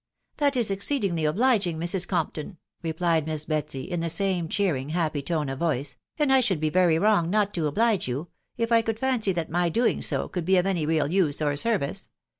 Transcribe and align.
"That 0.37 0.55
is 0.57 0.71
exceedingly 0.71 1.25
obliging, 1.25 1.77
Mrs. 1.77 2.07
Compton," 2.07 2.57
replied 2.81 3.27
Miss 3.27 3.45
Betsy 3.45 3.83
in 3.83 3.99
the 3.99 4.09
same 4.09 4.47
cheering, 4.49 4.89
happy 4.89 5.21
tone 5.21 5.47
of 5.47 5.59
voice," 5.59 5.95
and 6.17 6.33
I 6.33 6.39
should 6.39 6.59
be 6.59 6.71
very 6.71 6.97
wrong 6.97 7.29
not 7.29 7.53
to 7.53 7.67
oblige 7.67 8.07
you, 8.07 8.29
if 8.57 8.71
I 8.71 8.81
could 8.81 8.97
fancy 8.97 9.31
that 9.33 9.51
my 9.51 9.69
doing 9.69 10.01
so 10.01 10.27
could 10.27 10.43
be 10.45 10.57
of 10.57 10.65
any 10.65 10.87
real 10.87 11.05
use 11.11 11.39
or 11.39 11.55
service. 11.55 12.09